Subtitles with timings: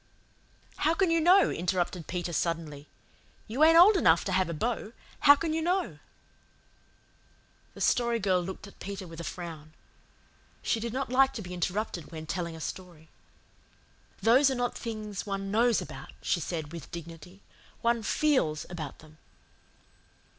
[0.77, 2.87] "How can you know?" interrupted Peter suddenly.
[3.47, 4.93] "You ain't old enough to have a beau.
[5.19, 5.99] How can you know?"
[7.75, 9.73] The Story Girl looked at Peter with a frown.
[10.63, 13.09] She did not like to be interrupted when telling a story.
[14.23, 17.43] "Those are not things one KNOWS about," she said with dignity.
[17.83, 19.19] "One FEELS about them."